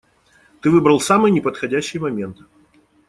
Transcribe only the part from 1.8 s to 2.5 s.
момент.